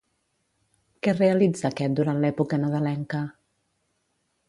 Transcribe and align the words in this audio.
Què 1.07 1.13
realitza 1.17 1.69
aquest 1.71 1.95
durant 2.01 2.25
l'època 2.25 2.63
nadalenca? 2.65 3.25